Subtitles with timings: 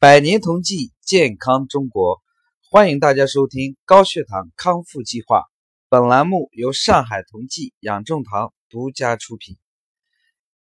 [0.00, 2.22] 百年同济，健康中国，
[2.70, 5.42] 欢迎大家收听高血糖康复计划。
[5.88, 9.56] 本栏目由上海同济养正堂独家出品。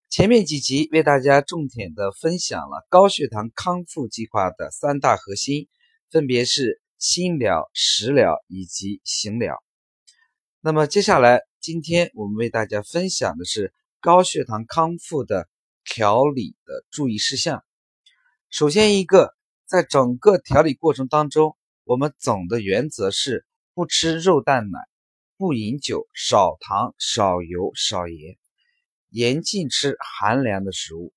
[0.09, 5.67] 前面几集为大家重点的分享了高血糖康复计划的三大核心，
[6.09, 9.61] 分别是心疗、食疗以及行疗。
[10.61, 15.49] 那么接下来，今天我们为大家分享的是高血糖康复的
[15.83, 17.61] 调理的注意事项。
[18.49, 19.35] 首先，一个
[19.65, 24.79] 在整个调理过程当中，我们总的原则是不吃肉蛋奶，
[25.35, 28.37] 不饮酒，少糖、少油、少盐，
[29.09, 31.13] 严禁吃寒凉的食物。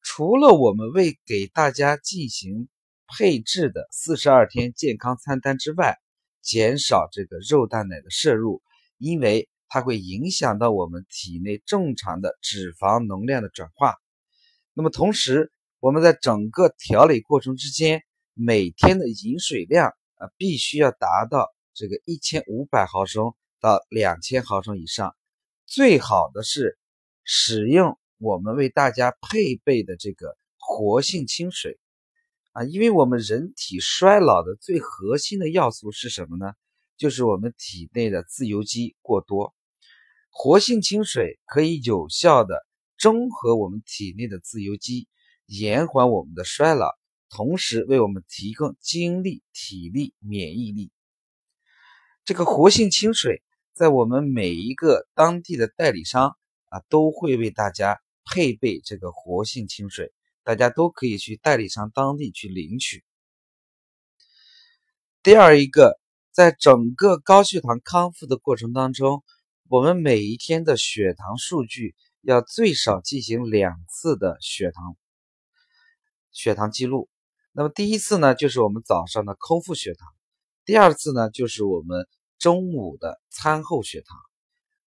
[0.00, 2.68] 除了我们为给大家进行
[3.06, 5.98] 配置的四十二天健康餐单之外，
[6.40, 8.62] 减少这个肉蛋奶的摄入，
[8.96, 13.94] 因为它会影响到我们体内正常的脂肪能量的转化。
[14.72, 15.52] 那么同时，
[15.84, 25.14] 我们在整个调理过程之间，每天的饮水量啊，必须要达到这个一千五百毫升到两千毫升以上。
[25.66, 26.78] 最好的是
[27.22, 31.78] 使用我们为大家配备的这个活性清水
[32.52, 36.54] 啊，因为我们人体衰老的最核心的要素是什么呢？
[36.96, 39.54] 就是我们体内的自由基过多。
[40.30, 42.66] 活性清水可以有效的
[42.96, 45.08] 中和我们体内的自由基。
[45.46, 46.90] 延缓我们的衰老，
[47.28, 50.90] 同时为我们提供精力、体力、免疫力。
[52.24, 53.42] 这个活性清水，
[53.74, 56.36] 在我们每一个当地的代理商
[56.70, 63.04] 啊，都会为大家配备这个活性清水，大家都可以去代理商当地去领取。
[65.22, 66.00] 第二一个，
[66.32, 69.22] 在整个高血糖康复的过程当中，
[69.68, 74.96] 我们每一天的血糖数据要最少进行两次的血糖。
[76.34, 77.08] 血糖记录，
[77.52, 80.08] 那么第一次呢，就是我们早上的空腹血糖；
[80.64, 82.08] 第二次呢，就是我们
[82.40, 84.18] 中午的餐后血糖。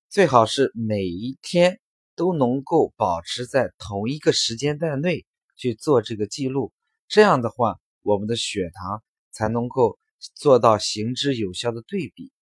[0.09, 1.79] 最好是每一天
[2.15, 5.25] 都能够保持在同一个时间段内
[5.55, 6.73] 去做这个记录，
[7.07, 9.97] 这样的话，我们的血糖才能够
[10.35, 12.33] 做到行之有效的对比。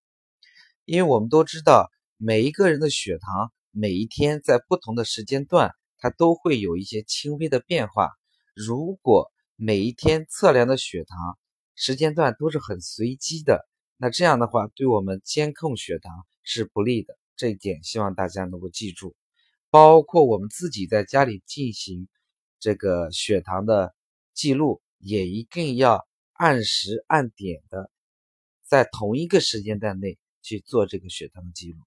[0.83, 8.09] 因为我们都知道，每一个人的血糖每一天在不同的时间段，它都会有一些轻微的变化。
[8.55, 11.37] 如果每一天测量的血糖
[11.75, 13.67] 时间段都是很随机的，
[13.97, 17.17] 那这样的话对我们监控血糖是不利的。
[17.35, 19.13] 这一点希望大家能够记住。
[19.69, 22.07] 包括我们自己在家里进行
[22.61, 23.93] 这个血糖的
[24.33, 27.91] 记录，也一定要按时按点的
[28.63, 31.79] 在同一个时间段内去做这个血糖的记录。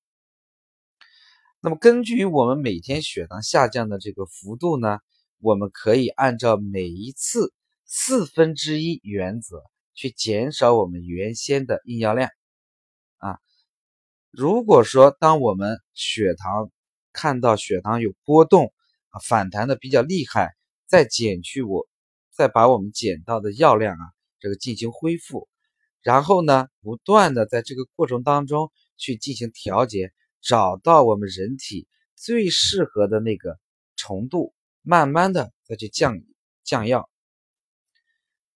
[1.61, 4.99] 那么根据我们每天血糖下降的这个幅度呢？
[5.41, 7.53] 我们可以按照每一次
[7.85, 9.63] 四分之一原则
[9.95, 12.29] 去减少我们原先的用药量
[13.19, 13.39] 啊。
[14.31, 16.71] 如果说当我们血糖
[17.13, 18.73] 看到血糖有波动
[19.11, 20.51] 啊，反弹的比较厉害，
[20.87, 21.89] 再减去我，
[22.31, 24.05] 再把我们减到的药量啊，
[24.41, 25.49] 这个进行恢复，
[26.03, 30.13] 然后呢，不断的在这个过程当中去进行调节，
[30.43, 33.59] 找到我们人体最适合的那个
[33.97, 34.53] 程度。
[34.91, 36.23] 慢慢的再去降
[36.65, 37.11] 降药。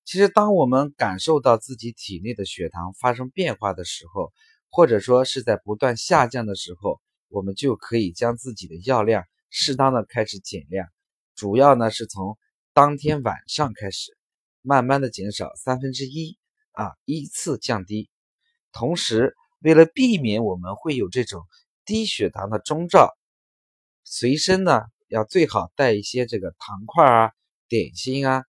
[0.06, 4.32] 其实，当我们感受到自己体内的血糖发生变化的时候，
[4.70, 10.88] 或者说是在不断下降的时候，我们就可以将自己的药量适当的开始减量。
[11.34, 12.38] 主要呢是从
[12.72, 14.16] 当天晚上开始，
[14.62, 16.38] 慢慢的减少三分之一
[16.70, 18.08] 啊，依次降低。
[18.72, 21.42] 同时，为了避免我们会有这种
[21.84, 23.14] 低血糖的征兆，
[24.02, 24.80] 随身呢。
[25.12, 27.32] 要最好带一些这个糖块啊、
[27.68, 28.46] 点心啊。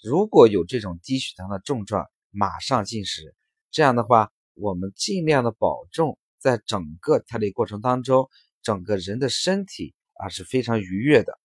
[0.00, 3.34] 如果有这种低血糖的症状，马上进食。
[3.72, 8.30] 这样的话，我们尽量的保证在整个调理过程当中，
[8.62, 11.36] 整个人的身体啊是非常愉悦的。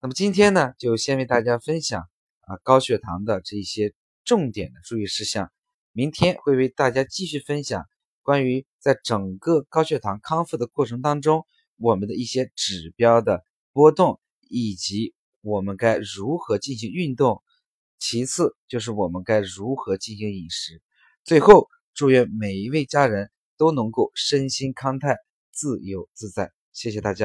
[0.00, 2.08] 那么今天呢，就先为大家分享
[2.40, 3.92] 啊高血糖的这一些
[4.24, 5.52] 重点的注意事项。
[5.92, 7.84] 明天会为大家继续分享
[8.22, 11.46] 关于在整个高血糖康复的过程当中。
[11.76, 17.42] 我们的一些指标的波动，以及我们该如何进行运动，
[17.98, 20.82] 其次就是我们该如何进行饮食。
[21.24, 25.16] 最后，祝愿每一位家人都能够身心康泰、
[25.52, 26.52] 自由自在。
[26.72, 27.22] 谢谢大家。